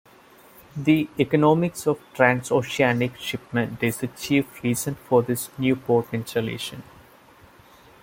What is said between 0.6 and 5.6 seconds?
The economics of trans-oceanic shipment is the chief reason for this